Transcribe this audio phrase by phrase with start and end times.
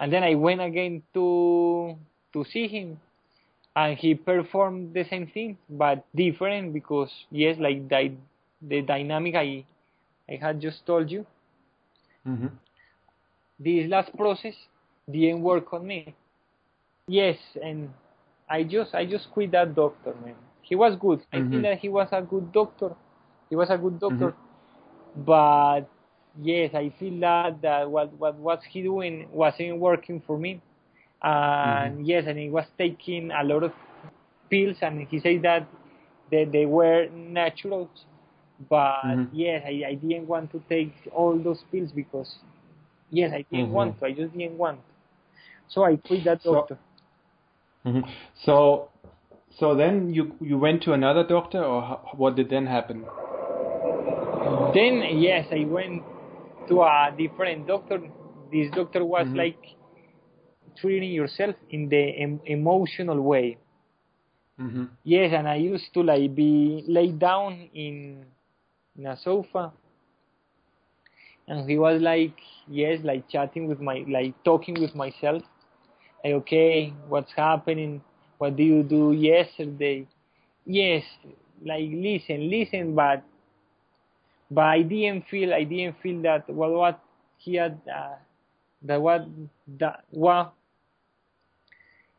[0.00, 1.96] and then I went again to
[2.32, 3.00] to see him,
[3.76, 8.12] and he performed the same thing but different because yes, like the
[8.62, 9.64] the dynamic I
[10.28, 11.26] I had just told you.
[12.26, 12.48] Mm-hmm.
[13.58, 14.54] This last process
[15.10, 16.08] didn't work on me.
[17.00, 17.90] Yes, and
[18.48, 20.36] I just I just quit that doctor, man.
[20.62, 21.20] He was good.
[21.32, 21.50] I Mhm.
[21.50, 22.94] think that he was a good doctor.
[23.50, 24.34] He was a good doctor,
[25.16, 25.82] but
[26.40, 30.60] yes, I feel that that what what was he doing wasn't working for me.
[31.22, 33.72] And yes, and he was taking a lot of
[34.50, 35.66] pills, and he said that
[36.30, 37.88] they, they were natural,
[38.68, 39.28] But Mhm.
[39.32, 42.38] yes, I, I didn't want to take all those pills because
[43.10, 43.72] yes, I didn't Mhm.
[43.78, 44.06] want to.
[44.06, 44.80] I just didn't want.
[45.68, 46.78] So I quit that So- doctor.
[47.84, 48.00] hmm
[48.44, 48.88] So,
[49.58, 51.82] so then you you went to another doctor, or
[52.16, 53.04] what did then happen?
[54.74, 56.02] Then yes, I went
[56.68, 57.98] to a different doctor.
[58.52, 59.34] This doctor was Mhm.
[59.34, 59.58] like
[60.76, 63.58] treating yourself in the em- emotional way.
[64.60, 64.84] Mm-hmm.
[65.04, 68.26] Yes, and I used to like be laid down in
[68.96, 69.72] in a sofa,
[71.48, 72.36] and he was like,
[72.68, 75.42] yes, like chatting with my, like talking with myself.
[76.24, 78.02] Like, okay, what's happening?
[78.38, 80.06] What do you do yesterday?
[80.66, 81.04] Yes,
[81.64, 83.22] like listen, listen, but
[84.50, 87.00] but I didn't feel, I didn't feel that well, what
[87.36, 88.14] he had, uh,
[88.82, 89.26] that what
[89.78, 90.52] that what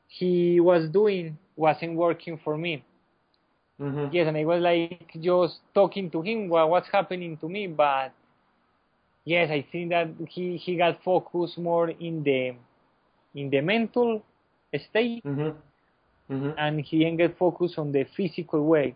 [0.08, 2.84] he was doing wasn't working for me.
[3.80, 4.08] Mm-hmm.
[4.14, 8.12] Yes, and I was like just talking to him what what's happening to me, but
[9.24, 12.56] yes, I think that he he got focused more in the
[13.36, 14.22] in the mental
[14.90, 16.34] state, Mm-hmm.
[16.34, 16.50] Mm-hmm.
[16.58, 18.96] and he didn't get focused on the physical way.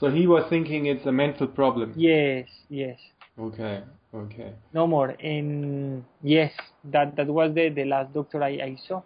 [0.00, 1.94] So he was thinking it's a mental problem.
[1.96, 2.98] Yes, yes,
[3.38, 3.82] Okay.
[4.14, 4.52] Okay.
[4.72, 5.10] no more.
[5.20, 6.52] And yes,
[6.84, 9.02] that that was the the last doctor I I saw.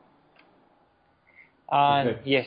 [1.70, 2.20] And Okay.
[2.24, 2.46] yes,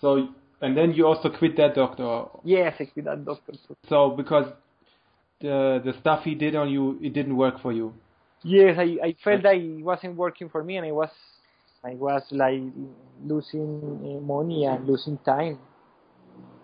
[0.00, 0.28] So
[0.60, 2.26] and then you also quit that doctor.
[2.44, 3.76] yes, I quit that doctor too.
[3.88, 4.46] So because
[5.40, 7.92] the the stuff he did on you, it didn't work for you.
[8.42, 11.10] Yes, I, I felt that it wasn't working for me, and I was
[11.84, 12.60] I was like
[13.24, 15.58] losing money and losing time.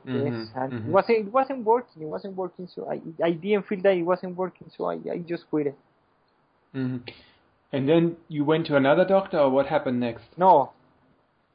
[0.05, 2.03] Yes, Mhm, and it wasn't it wasn't working.
[2.03, 5.19] It wasn't working, so I I didn't feel that it wasn't working, so I I
[5.19, 5.79] just quit it.
[6.75, 7.01] Mhm.
[7.73, 10.27] And then you went to another doctor, or what happened next?
[10.37, 10.73] No,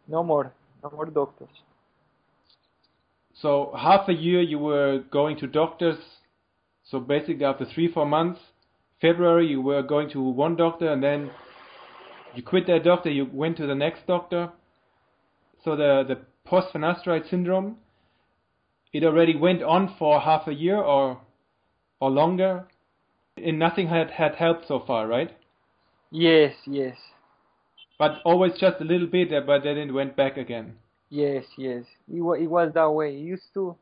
[0.07, 0.53] no more,
[0.83, 1.49] no more doctors.
[3.33, 5.97] So half a year you were going to doctors.
[6.83, 8.39] So basically after three four months,
[9.01, 11.31] February you were going to one doctor, and then
[12.33, 13.09] you quit that doctor.
[13.09, 14.51] You went to the next doctor.
[15.63, 17.77] So the the post-finasteride syndrome,
[18.95, 21.21] it already went on for half a year or
[21.99, 22.67] or longer,
[23.37, 25.31] and nothing had had helped so far, right?
[26.11, 26.97] Yes, yes,
[27.99, 30.79] But always just a little bit, uh, but then it went back again.
[31.09, 31.83] yes, yes.
[32.13, 33.15] It was it was that way.
[33.15, 33.75] It used to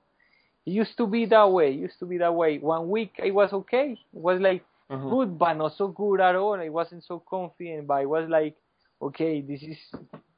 [0.66, 1.69] it used to be that way.
[1.72, 2.59] It used to be that way.
[2.59, 3.94] One week it was okay.
[4.13, 5.16] It was like Uh-huh.
[5.16, 6.56] good, but not so good at all.
[6.56, 8.56] I wasn't so confident, but I was like,
[9.02, 9.78] okay, this is,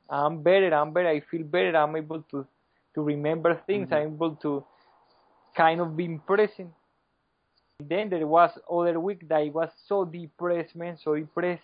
[0.10, 2.46] I'm better, I'm better, I feel better, I'm able to,
[2.96, 3.94] to remember things, Mhm.
[3.94, 4.64] I'm able to
[5.56, 6.74] kind of be present.
[7.80, 11.64] Then there was other week that I was so depressed, man, so depressed,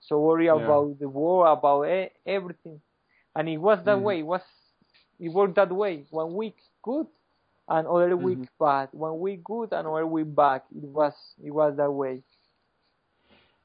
[0.00, 0.56] so worried Yeah.
[0.64, 2.80] about the war, about e- everything.
[3.34, 4.02] And it was that Mhm.
[4.02, 4.42] way, it was,
[5.20, 6.04] it worked that way.
[6.10, 7.06] One week good,
[7.68, 8.48] and other week Mhm.
[8.58, 8.88] bad.
[8.92, 10.62] One week good, and other week bad.
[10.74, 12.22] It was, it was that way.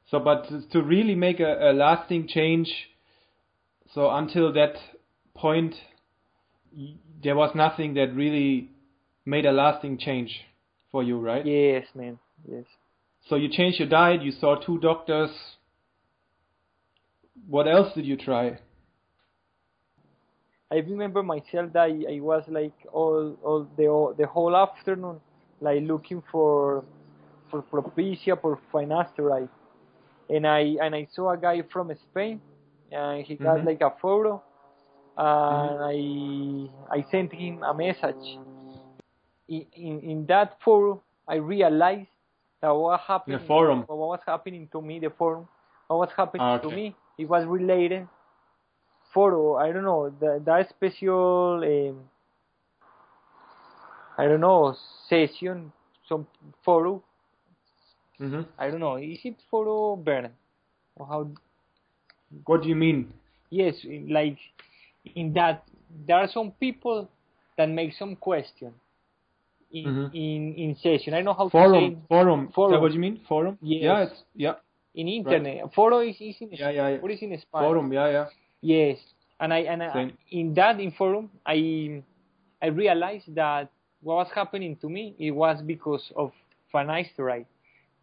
[0.06, 2.70] So, but to- really make a, a lasting change,
[3.94, 4.76] so until that
[5.34, 5.76] point,
[7.24, 8.70] there was nothing that really
[9.26, 10.32] made a lasting change
[10.92, 11.46] for you, right?
[11.46, 12.20] Yes, man.
[12.50, 12.66] Yes.
[13.28, 15.32] So you changed your diet, you saw two doctors.
[17.48, 18.60] What else did you try?
[20.72, 25.22] I remember myself that I, I was like all all the all, the whole afternoon
[25.62, 26.84] like looking for
[27.50, 29.50] for Propecia for finasteride,
[30.30, 32.42] and I and I saw a guy from Spain,
[32.92, 33.66] and he got Mhm.
[33.66, 34.42] like a photo,
[35.18, 38.38] and I I sent him a message.
[39.50, 42.10] In, in in that forum, I realized
[42.62, 43.86] that what happened forum.
[43.88, 45.48] what was happening to me, the forum,
[45.88, 48.08] what was happening Ah, to me, it was related
[49.14, 49.56] photo.
[49.58, 51.62] I don't know that that special.
[51.64, 52.10] Um,
[54.18, 54.76] I don't know
[55.10, 55.72] session,
[56.08, 56.28] some
[56.64, 57.02] photo.
[58.20, 58.96] hmm I don't know.
[58.98, 60.30] Is it photo burn?
[60.96, 61.30] Or how?
[62.46, 63.14] What do you mean?
[63.50, 63.76] Yes,
[64.10, 64.38] like
[65.16, 65.64] in that
[66.06, 67.10] there are some people
[67.58, 68.74] that make some question
[69.72, 70.10] in Mhm.
[70.14, 71.14] in in session.
[71.14, 72.48] I know how to Forum, say forum.
[72.48, 72.72] Is Forum.
[72.74, 73.20] that what you mean?
[73.28, 73.58] Forum?
[73.62, 73.84] Yes.
[73.84, 74.56] Yeah, it's yeah.
[74.96, 75.74] in internet.
[75.74, 77.00] forum is, is in Yeah, yeah, yeah.
[77.00, 77.66] Foro is in Spanish.
[77.68, 78.28] Forum, yeah, yeah.
[78.62, 78.98] Yes,
[79.40, 82.02] and I and I, in that in forum I
[82.62, 83.70] I realized that
[84.02, 86.32] what was happening to me it was because of
[86.74, 87.46] finasteride.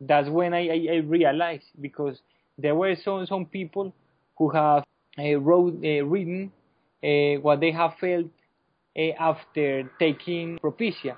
[0.01, 2.21] That's when I, I, I realized because
[2.59, 3.93] there were some some people
[4.37, 4.85] who have
[5.19, 6.53] uh, wrote uh, written
[7.43, 8.27] what they have felt
[8.97, 11.17] uh, after taking Propecia,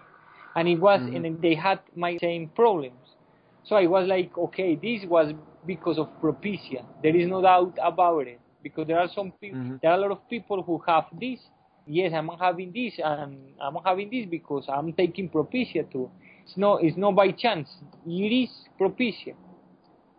[0.55, 1.17] and it was Mhm.
[1.27, 3.17] and they had my same problems.
[3.65, 5.33] So I was like, okay, this was
[5.67, 6.85] because of Propecia.
[7.03, 9.81] There is no doubt about it because there are some people, Mhm.
[9.81, 11.41] there are a lot of people who have this.
[11.89, 16.11] Yes, I'm having this, and I'm having this because I'm taking Propecia too.
[16.45, 17.69] It's no, it's not by chance.
[18.07, 19.35] It is Propecia.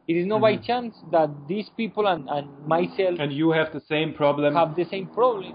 [0.08, 0.64] It is not by Mhm.
[0.64, 4.54] chance that these people and, and myself And you have the same problem.
[4.56, 5.54] have the same problem.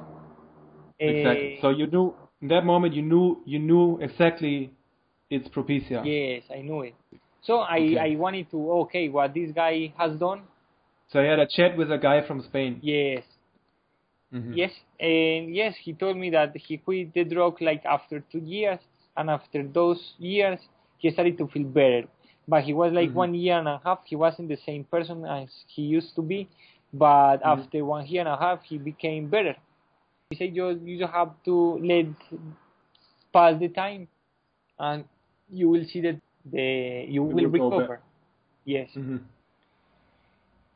[0.98, 1.56] exactly.
[1.56, 4.70] Eh, So you knew in that moment you knew you knew exactly
[5.30, 6.04] it's Propecia.
[6.04, 6.94] yes, I knew it.
[7.42, 7.98] So I, Okay.
[8.12, 10.42] I wanted to okay what this guy has done.
[11.08, 12.78] So I had a chat with a guy from Spain.
[12.82, 13.24] Yes,
[14.32, 14.54] Mhm.
[14.56, 18.78] yes, and yes, he told me that he quit the drug like after two years,
[19.16, 20.58] and after those years
[20.98, 22.04] he started to feel better.
[22.52, 23.14] But he was like Mhm.
[23.14, 24.00] one year and a half.
[24.04, 26.48] He wasn't the same person as he used to be.
[26.92, 27.52] But Mhm.
[27.54, 29.56] after one year and a half, he became better.
[30.30, 31.56] He said you you just have to
[31.92, 32.06] let
[33.32, 34.08] pass the time,
[34.78, 35.04] and
[35.50, 38.00] you will see that the you will will recover.
[38.64, 38.90] Yes.
[38.96, 39.20] Mhm.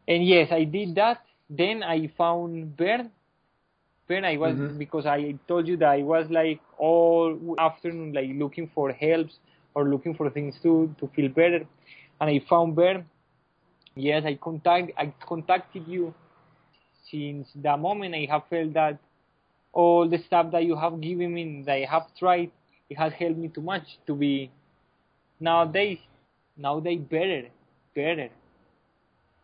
[0.08, 1.20] And yes, I did that.
[1.50, 3.10] Then I found Bern.
[4.08, 4.78] Bern, I was Mhm.
[4.78, 9.38] because I told you that I was like all afternoon like looking for helps
[9.76, 11.62] or looking for things to to feel better,
[12.20, 13.06] and I found Bern.
[13.96, 16.14] Yes, I contact I contacted you.
[17.10, 18.98] Since the moment I have felt that
[19.72, 22.50] all the stuff that you have given me, that I have tried,
[22.90, 24.50] it has helped me too much to be
[25.40, 25.98] nowadays
[26.56, 27.48] nowadays better,
[27.94, 28.30] better.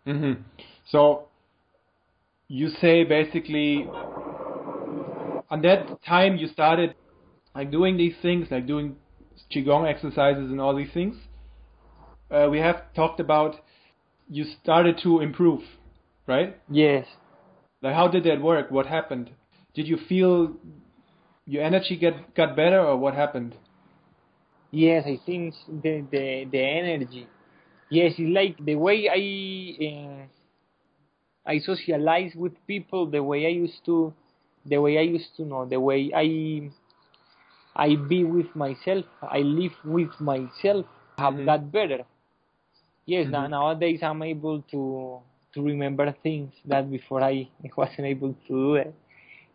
[0.06, 0.32] hmm
[0.90, 1.28] So
[2.48, 3.86] you say basically
[5.50, 6.94] on that time you started
[7.54, 8.96] like doing these things, like doing
[9.54, 11.16] qigong exercises and all these things.
[12.30, 13.56] Uh, we have talked about
[14.28, 15.60] you started to improve,
[16.26, 16.58] right?
[16.70, 17.06] Yes.
[17.82, 18.70] Like how did that work?
[18.70, 19.30] What happened?
[19.74, 20.56] Did you feel
[21.46, 23.54] your energy get got better or what happened?
[24.70, 27.28] Yes, I think the the the energy.
[27.90, 30.26] Yes, it's like the way I uh,
[31.44, 34.14] I socialize with people, the way I used to,
[34.64, 36.70] the way I used to know, the way I
[37.76, 40.86] I be with myself, I live with myself,
[41.18, 41.44] have Mhm.
[41.44, 42.04] got better.
[43.06, 43.48] Yes, now Mhm.
[43.48, 45.20] nowadays I'm able to
[45.54, 48.94] to remember things that before I wasn't able to do it,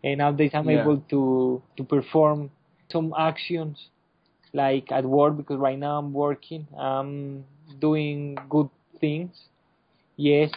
[0.03, 0.69] and nowadays I'm Yeah.
[0.69, 2.51] able to to perform
[2.91, 3.89] some actions
[4.53, 6.67] like at work because right now I'm working.
[6.77, 7.45] I'm
[7.79, 8.69] doing good
[8.99, 9.47] things.
[10.17, 10.51] Yes,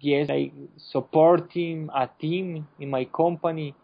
[0.00, 3.74] yes, like supporting a team in my company.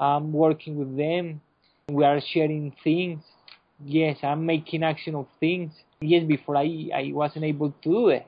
[0.00, 1.40] I'm working with them.
[1.92, 3.22] We are sharing things.
[3.84, 5.72] Yes, I'm making action of things.
[6.00, 8.26] Yes, before I I wasn't able to do it.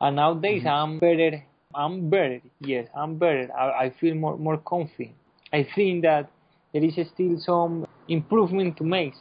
[0.00, 0.70] And nowadays Mhm.
[0.72, 1.42] I'm better.
[1.74, 2.40] I'm better.
[2.60, 3.48] Yes, I'm better.
[3.56, 5.16] I, I feel more more confident.
[5.52, 6.30] I think that
[6.72, 9.14] there is still some improvement to make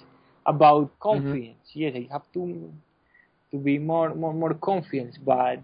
[0.45, 1.71] about confidence.
[1.73, 2.71] Yes, I have to
[3.51, 5.61] to be more more more confident, but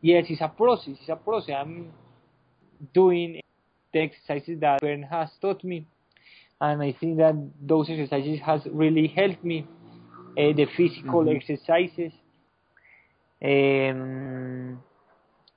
[0.00, 0.96] yes, it's a process.
[1.00, 1.54] It's a process.
[1.60, 1.92] I'm
[2.94, 3.40] doing
[3.92, 5.86] the exercises that Bern has taught me,
[6.60, 9.66] and I think that those exercises has really helped me.
[10.36, 11.36] Uh, the physical Mhm.
[11.36, 12.12] exercises,
[13.42, 14.80] um,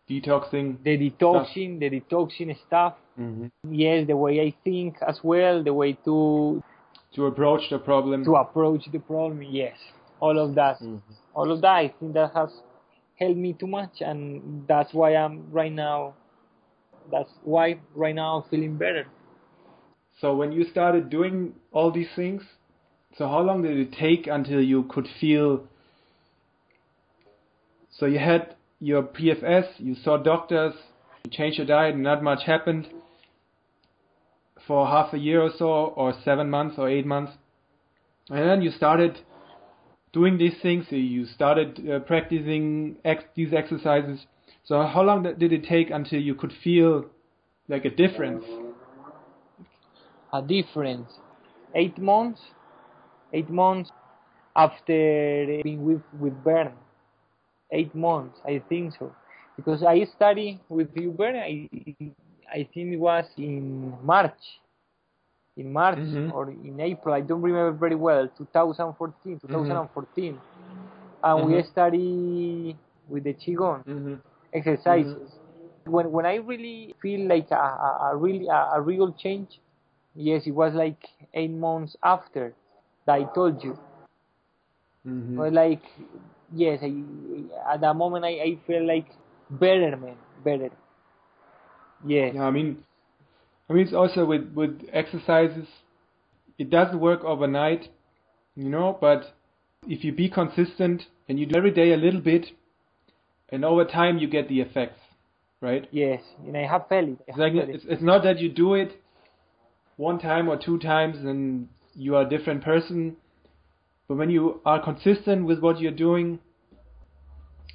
[0.10, 0.78] Detoxing.
[0.84, 2.96] the detoxing, the detoxing stuff.
[3.16, 6.62] hmm Yes, the way I think as well, the way to
[7.14, 8.24] To approach the problem.
[8.26, 9.44] to approach the problem.
[9.44, 9.78] Yes,
[10.20, 11.02] all of that, Mhm.
[11.36, 11.76] all of that.
[11.76, 12.52] I think that has
[13.20, 16.14] helped me too much, and that's why I'm right now.
[17.12, 19.06] That's why right now I'm feeling better.
[20.20, 22.44] So when you started doing all these things,
[23.18, 25.64] so how long did it take until you could feel?
[27.90, 30.74] So you had your PFS, you saw doctors,
[31.24, 32.88] you changed your diet, and not much happened
[34.66, 37.34] for half a year or so, or seven months or eight months,
[38.30, 39.20] and then you started
[40.14, 40.86] doing these things.
[40.90, 44.26] You started uh, practicing ex- these exercises.
[44.64, 47.06] So how long did it take until you could feel
[47.68, 48.46] like a difference?
[50.34, 51.20] A difference.
[51.76, 52.42] Eight months,
[53.34, 53.92] eight months
[54.56, 56.74] after being with with Bern.
[57.72, 59.14] Eight months, I think so,
[59.56, 61.36] because I studied with you, Bern.
[61.38, 61.70] I
[62.52, 64.60] I think it was in March,
[65.58, 66.34] in March Mhm.
[66.34, 67.14] or in April.
[67.14, 68.28] I don't remember very well.
[68.38, 70.40] 2014, 2014,
[71.24, 71.64] and we Mhm.
[71.64, 72.76] study
[73.10, 74.16] with the qigong Mm-hmm.
[74.54, 75.30] exercises.
[75.86, 79.60] When when I really feel like a, a, a really a, a real change,
[80.16, 82.54] yes, it was like eight months after
[83.06, 83.78] that I told you.
[85.08, 85.38] Mm-hmm.
[85.38, 85.82] But like,
[86.54, 86.94] yes, I,
[87.74, 89.08] at that moment I, I feel like
[89.50, 90.70] better, man, better.
[92.06, 92.34] Yes.
[92.36, 92.84] Yeah, I mean,
[93.70, 95.68] I mean, it's also with with exercises.
[96.58, 97.90] It doesn't work overnight,
[98.56, 98.98] you know.
[99.00, 99.34] But
[99.88, 102.48] if you be consistent and you do every day a little bit,
[103.50, 105.00] and over time you get the effects,
[105.62, 105.88] right?
[105.92, 107.18] Yes, and I have felt it.
[107.28, 109.01] It's have like it's, it's not that you do it
[110.02, 113.16] one time or two times and you are a different person,
[114.08, 116.40] but when you are consistent with what you're doing,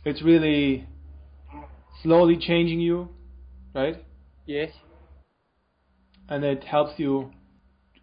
[0.04, 0.88] it's really
[2.02, 3.08] slowly changing you,
[3.74, 4.04] right?
[4.44, 4.72] Yes.
[6.28, 7.30] And it helps you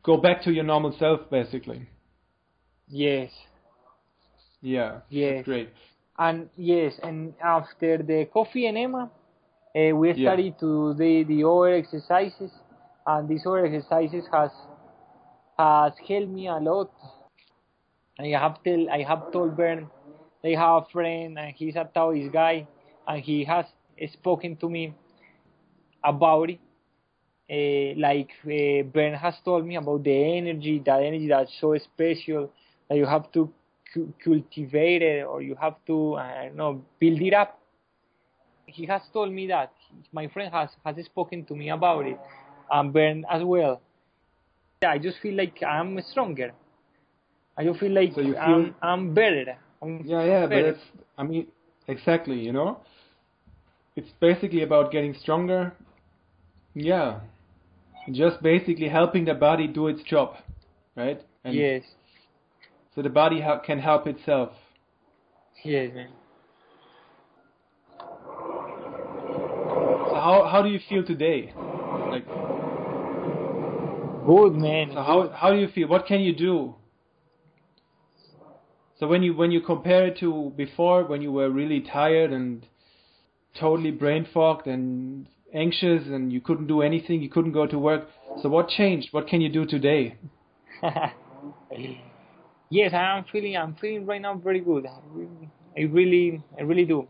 [0.04, 1.88] go back to your normal self, basically.
[2.88, 3.30] Yes.
[4.62, 5.44] Yeah, Yes.
[5.44, 5.70] great.
[6.18, 9.12] And yes, and after the coffee enema,
[9.76, 10.30] uh, we Yeah.
[10.30, 12.52] started to do the, the other exercises,
[13.08, 14.52] and these other exercises has
[15.58, 16.92] has helped me a lot.
[18.20, 19.90] I have tell I have told Bern,
[20.44, 22.68] I have a friend, and he's a Taoist guy,
[23.08, 23.66] and he has
[24.14, 24.94] spoken to me
[26.04, 26.60] about it.
[27.50, 32.50] Uh, like uh, has told me about the energy, that energy that's so special
[32.90, 33.52] that you have to
[33.94, 37.60] cu- cultivate it or you have to I don't know build it up.
[38.66, 39.72] He has told me that
[40.12, 42.20] my friend has has spoken to me about it,
[42.74, 43.82] and Bern as well.
[44.84, 46.52] Yeah, I just feel like I'm stronger.
[47.58, 49.58] I just feel like So you I'm I'm better.
[49.82, 50.70] I'm Yeah, yeah, but better.
[50.70, 50.84] it's,
[51.18, 51.48] I mean,
[51.88, 52.80] exactly, you know?
[53.96, 55.74] It's basically about getting stronger.
[56.74, 57.20] Yeah.
[58.12, 60.36] Just basically helping the body do its job,
[60.96, 61.22] right?
[61.46, 61.84] And yes,
[62.96, 64.52] So the body ha- can help itself.
[65.64, 66.10] yes, man.
[70.12, 71.54] So how how do you feel today?
[72.12, 72.26] Like
[74.26, 74.92] Good man.
[74.94, 75.88] so how how do you feel?
[75.88, 76.76] What can you do?
[79.00, 82.66] So when you when you compare it to before when you were really tired and
[83.60, 88.08] totally brain fogged and anxious and you couldn't do anything, you couldn't go to work.
[88.42, 89.10] So what changed?
[89.12, 90.18] What can you do today?
[92.70, 93.58] yes, I'm feeling.
[93.58, 94.86] I'm feeling right now very good.
[94.86, 97.08] I really, I really, I really do.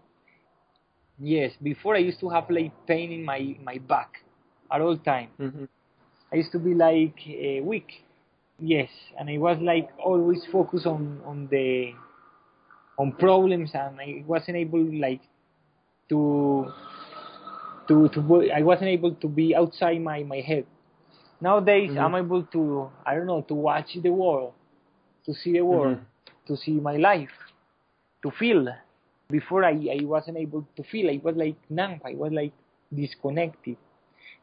[1.20, 4.24] Yes, before I used to have like pain in my my back
[4.72, 5.30] at all time.
[5.40, 5.66] Mm-hmm.
[6.34, 8.04] I used to be like uh, weak.
[8.60, 11.94] Yes, and I was like always focused on on the
[12.98, 15.22] on problems, and I wasn't able like
[16.10, 16.72] to
[17.88, 20.66] to to I wasn't able to be outside my my head.
[21.42, 22.00] Nowadays, Mhm.
[22.04, 24.54] I'm able to I don't know to watch the world,
[25.26, 26.00] to see the world,
[26.48, 27.36] to see my life,
[28.24, 28.68] to feel.
[29.30, 31.10] Before I I wasn't able to feel.
[31.10, 32.02] I was like numb.
[32.06, 32.54] I was like
[32.94, 33.78] disconnected.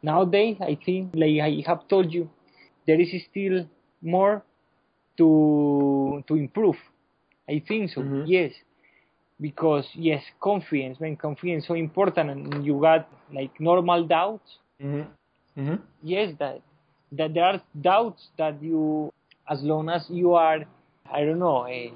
[0.02, 2.30] Nowadays, I think, like I have told you,
[2.86, 3.66] there is still
[4.02, 4.42] more
[5.18, 6.76] to to improve.
[7.48, 8.02] I think so.
[8.02, 8.24] Mhm.
[8.26, 8.52] Yes,
[9.40, 14.58] because yes, confidence, man, confidence so important, and you got like normal doubts.
[14.82, 15.60] Mm-hmm.
[15.60, 15.76] Mm-hmm.
[16.02, 16.60] Yes, that
[17.12, 19.12] that there are doubts that you,
[19.48, 20.60] as long as you are,
[21.10, 21.90] I don't know, uh,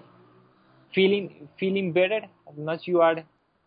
[0.94, 3.16] feeling feeling better, as long as you are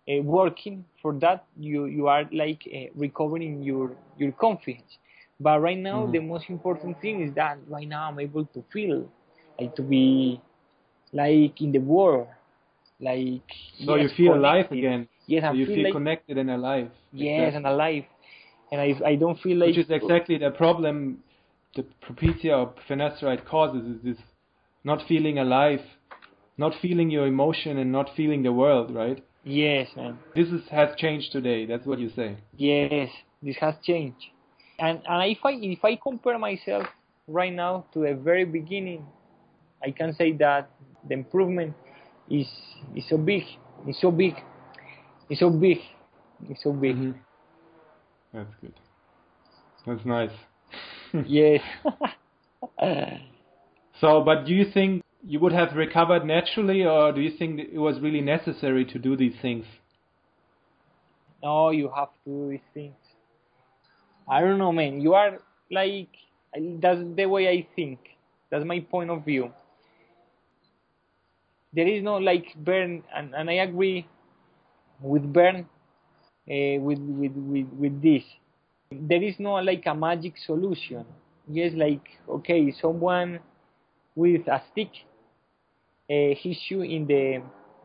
[0.10, 4.98] uh, working for that, you you are like uh, recovering your your confidence.
[5.40, 6.12] But right now, Mhm.
[6.12, 9.08] the most important thing is that right now I'm able to feel,
[9.60, 10.42] like to be,
[11.14, 12.28] like in the world,
[13.00, 13.44] like
[13.86, 15.08] So yes, you feel alive again.
[15.28, 16.92] Yes, So I you feel feel like connected and alive.
[17.12, 17.56] yes, Exactly.
[17.56, 18.04] and alive,
[18.72, 21.24] and I I don't feel like Which is exactly the problem
[21.76, 24.18] the propecia or finasteride causes is this
[24.84, 25.82] not feeling alive,
[26.58, 29.24] not feeling your emotion and not feeling the world, right?
[29.48, 30.20] Yes, man.
[30.36, 32.38] This is, has changed today, that's what you say.
[32.58, 33.10] Yes,
[33.42, 34.24] this has changed.
[34.80, 36.86] And and if I if I compare myself
[37.28, 39.06] right now to the very beginning,
[39.84, 40.70] I can say that
[41.08, 41.74] the improvement
[42.30, 42.48] is
[42.96, 43.44] is so big,
[43.88, 44.36] it's so big,
[45.30, 45.80] it's so big,
[46.50, 46.96] it's so big.
[46.96, 47.16] Mhm.
[48.34, 48.74] That's good.
[49.86, 50.36] That's nice.
[51.26, 51.62] Yes.
[54.00, 57.78] So, but do you think you would have recovered naturally, or do you think it
[57.80, 59.66] was really necessary to do these things?
[61.44, 62.96] no, you have to do these things.
[64.30, 65.02] I don't know, man.
[65.02, 65.40] You are
[65.72, 66.10] like
[66.82, 68.00] that's the way I think.
[68.50, 69.52] That's my point of view.
[71.74, 74.08] There is no like Bern, and, and I agree
[75.02, 75.68] with Bern
[76.50, 78.24] uh, with, with with with this.
[78.92, 81.06] There is no like a magic solution.
[81.50, 83.40] Yes, like okay, someone
[84.16, 84.92] with a stick
[86.10, 87.42] uh, hits you in the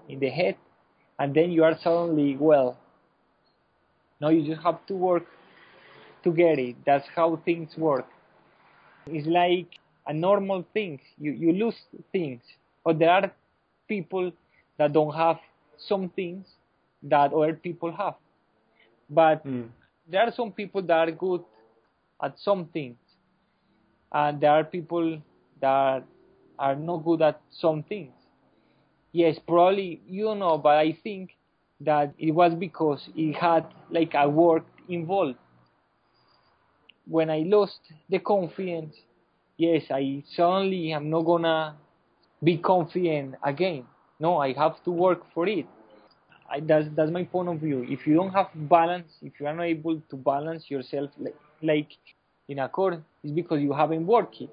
[0.08, 0.56] in the head,
[1.18, 2.76] and then you are suddenly well.
[4.20, 5.26] No, you just have to work
[6.24, 6.76] to get it.
[6.84, 8.06] That's how things work.
[9.06, 9.68] It's like
[10.06, 11.00] a normal thing.
[11.18, 11.78] You you lose
[12.12, 12.42] things,
[12.84, 13.30] but there are
[13.88, 14.32] people
[14.78, 15.38] that don't have
[15.76, 16.46] some things
[17.02, 18.14] that other people have.
[19.10, 19.70] But Mm.
[20.08, 21.42] there are some people that are good
[22.22, 22.96] at some things,
[24.12, 25.20] and there are people
[25.60, 26.04] that
[26.62, 28.14] are not good at some things.
[29.12, 31.36] Yes, probably you don't know, but I think
[31.80, 35.38] that it was because it had like a work involved.
[37.06, 38.96] When I lost the confidence,
[39.56, 41.76] yes, I suddenly am not gonna
[42.42, 43.86] be confident again.
[44.20, 45.66] No, I have to work for it.
[46.50, 47.84] I, that's that's my point of view.
[47.88, 51.90] If you don't have balance, if you are not able to balance yourself like, like
[52.48, 52.70] in a
[53.24, 54.50] it's because you haven't worked it.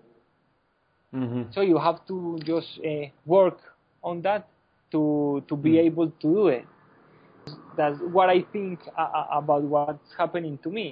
[1.12, 3.60] Hmm So you have to just uh, work
[4.04, 4.48] on that
[4.92, 5.90] to to be Mm.
[5.90, 6.66] able to do it.
[7.76, 10.90] That's what I think uh, uh, about what's happening to me.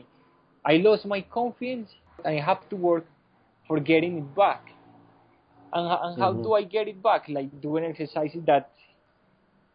[0.57, 1.89] I lost my confidence.
[2.25, 3.05] I have to work
[3.67, 4.63] for getting it back.
[5.73, 6.43] And, and how Mhm.
[6.43, 7.25] do I get it back?
[7.29, 8.71] Like doing exercises that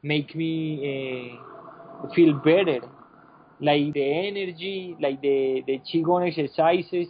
[0.02, 1.38] make me
[2.04, 2.80] uh, feel better,
[3.60, 7.08] like the energy, like the the qigong exercises,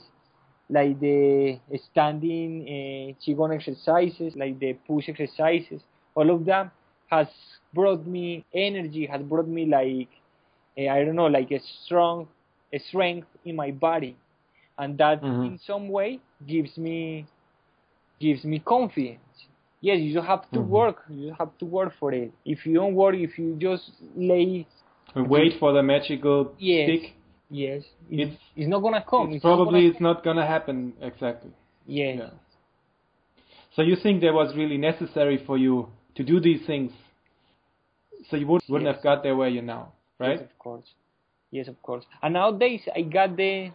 [0.71, 1.59] like the
[1.90, 5.81] standing uh, qigong exercises, like the push exercises.
[6.14, 6.71] All of them
[7.11, 7.26] has
[7.75, 10.09] brought me energy, has brought me like
[10.78, 12.28] uh, I don't know, like a strong
[12.73, 14.16] a strength in my body,
[14.78, 15.42] and that Mhm.
[15.42, 17.26] in some way gives me
[18.21, 19.21] gives me confidence.
[19.81, 20.69] Yes, you just have to Mhm.
[20.69, 21.04] work.
[21.11, 22.33] You just have to work for it.
[22.45, 24.66] If you don't work, if you just lay,
[25.16, 26.99] wait for the magical Yes.
[26.99, 27.14] stick.
[27.52, 29.32] Yes, it's, It's- it's not gonna come.
[29.32, 31.52] It's not probably gonna- it's not gonna happen exactly.
[31.87, 32.18] yes.
[32.18, 32.30] Yeah.
[33.75, 36.92] So you think that was really necessary for you to do these things,
[38.28, 38.97] so you would, wouldn't Yes.
[38.97, 40.40] have got there where you're now, right?
[40.40, 40.88] Yes, of course.
[41.50, 42.04] Yes, of course.
[42.23, 43.71] And nowadays, I got the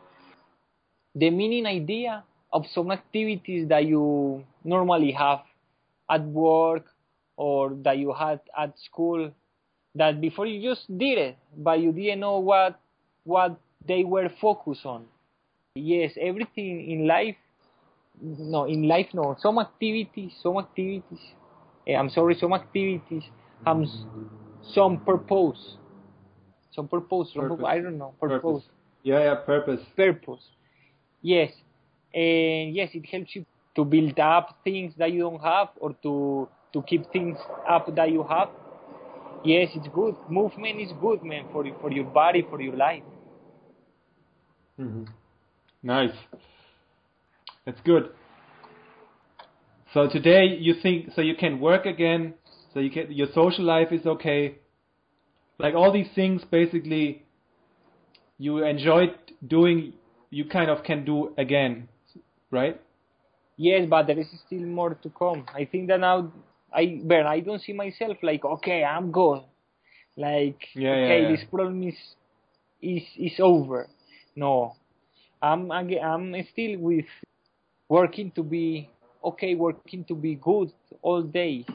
[1.15, 2.23] the meaning idea
[2.53, 5.41] of some activities that you normally have
[6.09, 6.85] at work
[7.37, 9.31] or that you had at school
[9.95, 12.79] that before you just did it, but you didn't know what
[13.23, 15.05] what they were focused on.
[15.75, 17.35] Yes, everything in life.
[18.21, 19.35] No, in life, no.
[19.39, 21.19] Some activities, some activities.
[21.87, 23.23] eh, I'm sorry, some activities
[23.65, 23.83] have
[24.73, 25.77] some purpose
[26.77, 27.57] some purpose, some Purpose.
[27.57, 27.65] purpose.
[27.67, 28.63] I don't know, purpose,
[29.03, 29.81] Yeah, yeah, purpose.
[29.95, 30.43] purpose.
[31.21, 31.51] Yes,
[32.13, 36.47] and yes, it helps you to build up things that you don't have, or to
[36.73, 37.37] to keep things
[37.67, 38.49] up that you have.
[39.43, 40.15] Yes, it's good.
[40.29, 43.03] Movement is good, man, for for your body, for your life.
[44.77, 45.03] Hmm
[45.83, 46.15] Nice.
[47.65, 48.11] That's good.
[49.93, 52.35] So today you think so you can work again,
[52.73, 54.59] so you can your social life is okay.
[55.59, 57.23] Like all these things basically
[58.37, 59.15] you enjoyed
[59.47, 59.93] doing
[60.29, 61.87] you kind of can do again,
[62.51, 62.79] right?
[63.57, 65.45] Yes, but there is still more to come.
[65.53, 66.31] I think that now,
[66.73, 69.41] I but I don't see myself like okay, I'm good.
[70.17, 71.35] Like Yeah, yeah, okay, yeah.
[71.35, 71.97] this problem is
[72.81, 73.87] is is over.
[74.37, 74.75] No,
[75.41, 77.05] I'm I'm still with
[77.89, 78.89] working to be
[79.23, 80.71] okay, working to be good
[81.01, 81.65] all day,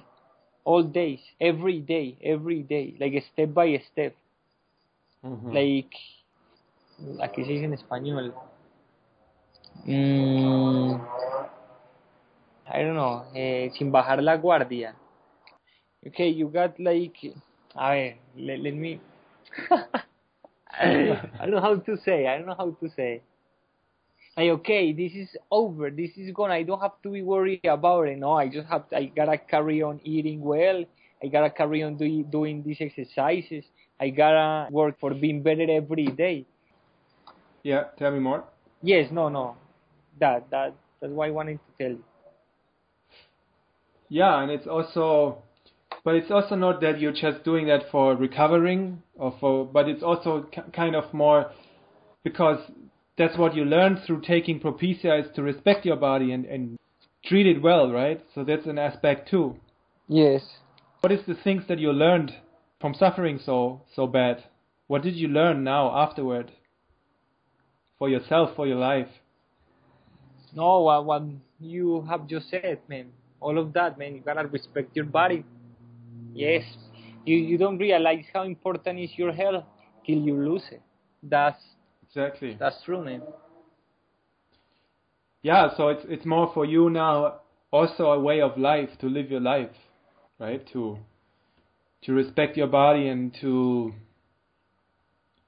[0.65, 4.15] all days, every day, every day, like step by step,
[5.25, 5.53] Mhm.
[5.53, 5.95] like
[7.21, 8.33] aquí se dice en español.
[9.87, 11.01] Mm,
[12.67, 14.95] I don't know, eh, sin bajar la guardia.
[16.07, 17.19] Okay, you got like,
[17.75, 19.01] a ver, let, let me.
[20.81, 22.27] I don't know how to say.
[22.27, 23.23] I don't know how to say.
[24.37, 25.91] Like, okay, this is over.
[25.91, 26.51] This is gone.
[26.51, 28.19] I don't have to be worried about it.
[28.19, 28.89] No, I just have.
[28.89, 30.85] To, I gotta carry on eating well.
[31.23, 33.65] I gotta carry on do, doing these exercises.
[34.01, 36.47] I gotta work for being better every day.
[37.63, 38.45] Yeah, tell me more.
[38.83, 39.57] Yes, no, no,
[40.19, 42.05] that that that's what I wanted to tell you.
[44.09, 45.43] Yeah, and it's also,
[46.05, 50.03] but it's also not that you're just doing that for recovering or for, but it's
[50.03, 51.51] also ki- kind of more
[52.25, 52.59] because
[53.17, 56.79] that's what you learn through taking Propecia is to respect your body and, and
[57.25, 58.25] treat it well, right?
[58.35, 59.57] So that's an aspect too.
[60.09, 60.43] Yes.
[61.01, 62.33] What is the things that you learned
[62.81, 64.45] from suffering so so bad?
[64.89, 66.53] What did you learn now afterward
[67.99, 69.09] for yourself, for your life?
[70.55, 71.23] No, what, what
[71.61, 73.07] you have just said, man.
[73.41, 74.15] All of that, man.
[74.15, 75.45] You gotta respect your body.
[76.35, 76.65] Yes.
[77.25, 79.65] You you don't realize how important is your health
[80.07, 80.83] till you lose it.
[81.23, 81.63] That's
[82.09, 82.57] Exactly.
[82.59, 83.23] that's true, man.
[85.43, 87.41] yeah so it's it's more for you now
[87.71, 89.75] also a way of life to live your life
[90.39, 90.99] right to
[92.03, 93.93] to respect your body and to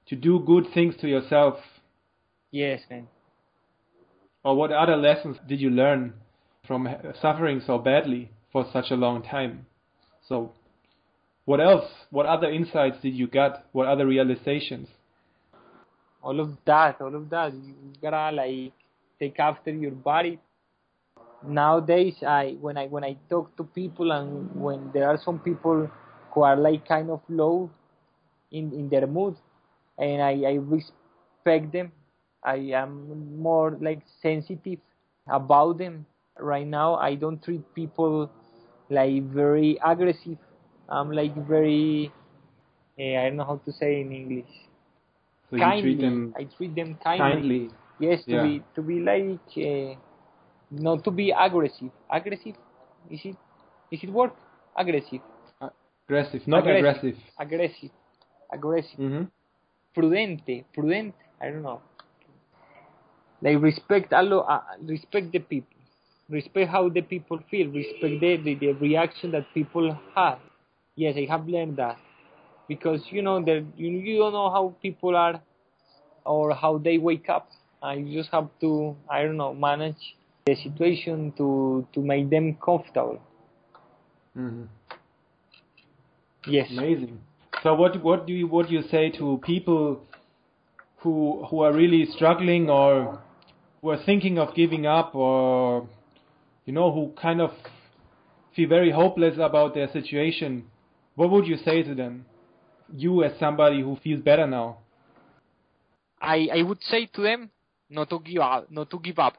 [0.07, 1.55] to do good things to yourself.
[2.51, 3.07] Yes, man.
[4.43, 6.13] Or what other lessons did you learn
[6.67, 6.87] from
[7.21, 9.65] suffering so badly for such a long time?
[10.27, 10.53] So,
[11.45, 11.85] what else?
[12.09, 13.65] What other insights did you get?
[13.71, 14.87] What other realizations?
[16.21, 17.53] All of that, all of that.
[17.53, 18.73] You gotta like
[19.19, 20.39] take after your body.
[21.47, 25.89] Nowadays, I when I when I talk to people and when there are some people
[26.31, 27.69] who are like kind of low
[28.51, 29.35] in in their mood,
[29.99, 31.91] and I I respect them.
[32.43, 34.79] I am more like sensitive
[35.27, 36.05] about them.
[36.39, 38.29] Right now, I don't treat people
[38.89, 40.37] like very aggressive.
[40.89, 42.11] I'm like very
[42.99, 44.51] uh, I don't know how to say in English.
[45.49, 45.79] So kindly.
[45.81, 47.45] treat them I treat them kindly.
[47.47, 47.71] kindly.
[47.99, 48.43] Yes, to Yeah.
[48.43, 49.95] be to be like uh,
[50.71, 51.91] not to be aggressive.
[52.09, 52.55] Aggressive
[53.09, 53.35] is it
[53.91, 54.31] is it word
[54.77, 55.21] aggressive?
[56.07, 56.67] Aggressive, not Aggressive.
[56.67, 57.17] aggressive.
[57.39, 57.91] Aggressive,
[58.51, 58.99] aggressive.
[58.99, 59.23] hmm
[59.95, 61.15] Prudente, prudent.
[61.41, 61.81] I don't know.
[63.41, 65.77] Like respect a lo- uh, respect the people.
[66.29, 67.67] Respect how the people feel.
[67.69, 70.39] Respect the, the, the reaction that people have.
[70.95, 71.97] Yes, I have learned that
[72.67, 75.41] because you know that you you don't know how people are
[76.25, 77.49] or how they wake up.
[77.83, 82.57] Uh, you just have to I don't know manage the situation to to make them
[82.63, 83.19] comfortable.
[84.33, 84.63] hmm
[86.47, 86.69] Yes.
[86.71, 87.19] Amazing.
[87.63, 90.01] So what what do you what do you say to people
[90.97, 93.19] who who are really struggling or
[93.81, 95.87] who are thinking of giving up or
[96.65, 97.51] you know who kind of
[98.55, 100.65] feel very hopeless about their situation?
[101.15, 102.25] What would you say to them?
[102.93, 104.79] You as somebody who feels better now.
[106.21, 107.49] I, I would say to them
[107.89, 109.37] not to give up, not to give up.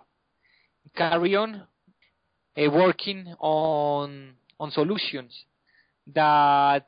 [0.94, 1.62] Carry on
[2.56, 5.44] uh, working on on solutions
[6.14, 6.86] that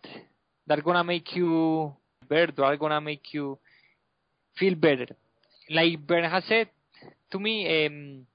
[0.67, 1.93] that are gonna make you
[2.29, 3.59] better, are gonna make you
[4.57, 5.07] feel better.
[5.71, 6.69] Like Bern has said
[7.31, 8.27] to me, um,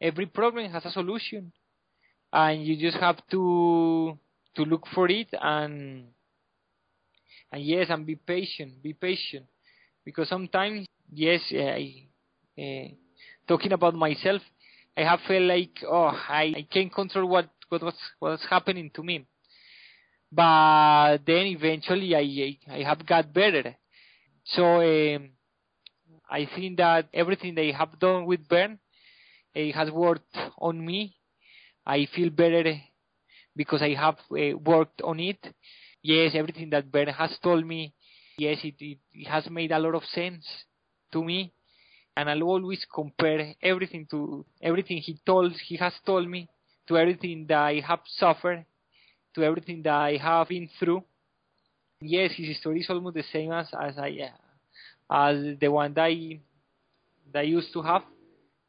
[0.00, 1.52] every problem has a solution,
[2.32, 4.18] and you just have to
[4.58, 6.08] to look for it and
[7.52, 9.46] and yes, and be patient, be patient.
[10.04, 12.06] Because sometimes yes I,
[12.58, 12.88] uh,
[13.46, 14.42] talking about myself
[14.96, 19.02] I have felt like oh I, I can't control what what was what's happening to
[19.02, 19.26] me.
[20.32, 22.20] But then eventually I
[22.70, 23.76] I, I have got better.
[24.44, 25.30] So um,
[26.30, 28.78] I think that everything they have done with Bern
[29.54, 31.16] it has worked on me.
[31.86, 32.80] I feel better
[33.58, 35.42] because I have uh, worked on it.
[36.02, 37.92] Yes everything that Bern has told me
[38.38, 40.46] yes, it, it, it has made a lot of sense
[41.12, 41.52] to me,
[42.16, 46.48] and I'll always compare everything to everything he told he has told me
[46.86, 48.64] to everything that I have suffered,
[49.34, 51.02] to everything that I have been through.
[52.00, 54.30] Yes, his story is almost the same as as I
[55.10, 56.40] as the one that I
[57.32, 58.02] that I used to have,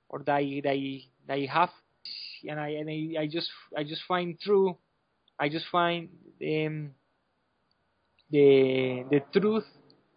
[0.09, 1.69] or that I, that I, that I have,
[2.47, 4.77] and I and I, I just I just find true,
[5.39, 6.09] I just find
[6.41, 6.91] um
[8.31, 9.65] the the truth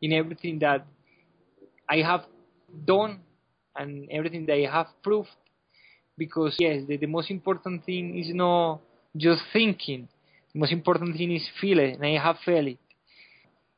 [0.01, 0.87] in everything that
[1.89, 2.25] I have
[2.87, 3.21] done
[3.77, 5.31] and everything that I have proved.
[6.19, 8.81] Because yes the, the most important thing is not
[9.17, 10.09] just thinking.
[10.53, 12.79] The most important thing is feeling, and I have felt it.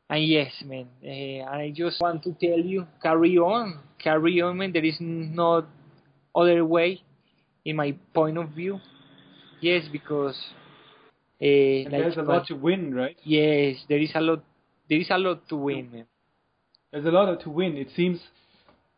[0.09, 3.81] And yes man uh, I just want to tell you carry on.
[3.99, 4.73] Carry on man.
[4.73, 5.65] There is no
[6.35, 7.03] other way
[7.65, 8.81] in my point of view
[9.61, 10.37] yes because
[11.41, 13.17] uh, And like there's a lot to win, right?
[13.25, 14.43] Yes, there is a lot.
[14.89, 16.07] There is a lot to win.
[16.93, 17.77] There's a lot to win.
[17.77, 18.21] It seems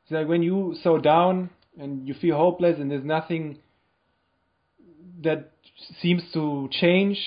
[0.02, 3.59] it's like when you so down and you feel hopeless and there's nothing
[5.22, 5.50] that
[6.00, 7.18] seems to change,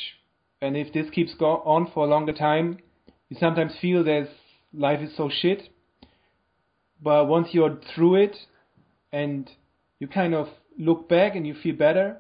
[0.62, 2.78] and if this keeps go on for a longer time,
[3.30, 4.30] you sometimes feel there's
[4.74, 5.70] life is so shit.
[7.02, 8.36] But once you're through it,
[9.12, 9.50] and
[10.00, 10.48] you kind of
[10.80, 12.18] look back and you feel better,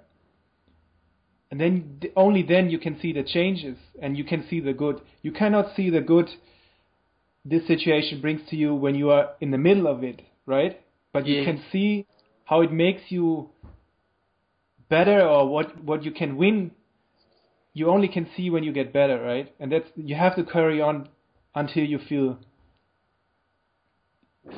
[1.49, 5.01] and then only then you can see the changes and you can see the good.
[5.23, 6.29] You cannot see the good
[7.43, 10.79] this situation brings to you when you are in the middle of it, right?
[11.11, 12.05] But you can see
[12.45, 13.49] how it makes you
[14.89, 16.71] better or what what you can win.
[17.73, 19.51] You only can see when you get better, right?
[19.59, 21.09] And that's you have to carry on
[21.55, 22.37] until you feel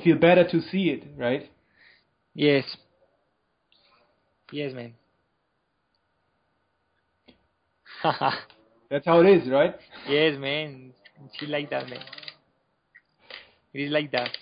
[0.04, 1.50] feel better to see it, right?
[2.34, 2.64] Yes.
[4.52, 4.94] Yes, man.
[8.90, 9.76] That's how it is, right?
[10.08, 10.94] yes, man.
[11.26, 12.00] It's like that, man.
[13.74, 14.38] It is like that.